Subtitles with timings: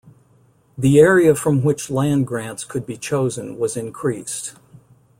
[0.79, 4.55] The area from which land grants could be chosen was increased.